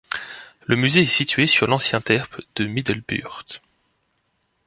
[0.63, 3.61] Le musée est situé sur l'ancien terp de Middelbuurt.